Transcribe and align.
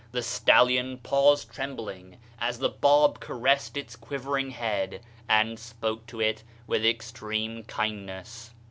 The 0.13 0.23
stallion 0.23 0.97
paused 0.97 1.51
trembling, 1.51 2.17
as 2.39 2.57
the 2.57 2.69
Bab 2.69 3.19
caressed 3.19 3.77
its 3.77 3.95
quivering 3.95 4.49
head, 4.49 5.01
and 5.29 5.59
spoke 5.59 6.07
to 6.07 6.19
it 6.19 6.43
with 6.65 6.83
extreme 6.83 7.61
kindness. 7.65 8.49